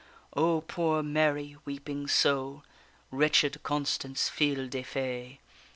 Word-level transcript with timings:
O 0.35 0.61
poor 0.61 1.03
Mary, 1.03 1.57
weeping 1.63 2.07
so! 2.07 2.63
Wretched 3.11 3.61
Constance 3.61 4.29
fille 4.29 4.67
de 4.67 4.81
fay! 4.81 5.39